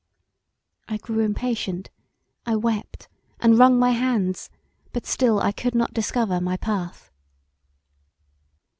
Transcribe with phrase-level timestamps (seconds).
[0.87, 1.91] I grew impatient,
[2.43, 3.07] I wept;
[3.39, 4.49] and wrung my hands
[4.93, 7.11] but still I could not discover my path.